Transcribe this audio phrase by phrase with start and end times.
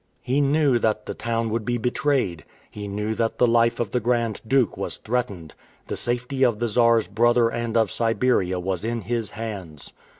[0.23, 2.43] He knew that the town would be betrayed!
[2.71, 5.53] He knew that the life of the Grand Duke was threatened!
[5.89, 9.93] The safety of the Czar's brother and of Siberia was in his hands.